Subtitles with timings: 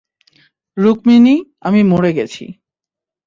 [0.77, 1.35] রুকমিনি,
[1.61, 2.43] আমি মরে গেছি।